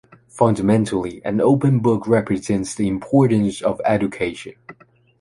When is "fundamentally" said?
0.29-1.21